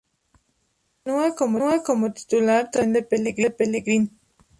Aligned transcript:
Continua 1.03 1.83
como 1.83 2.11
titular, 2.11 2.71
tras 2.71 2.87
la 2.87 3.01
lesión 3.01 3.23
de 3.23 3.51
Pelegrín. 3.59 4.19